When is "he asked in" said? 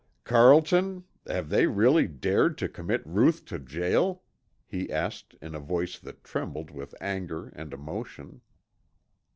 4.65-5.53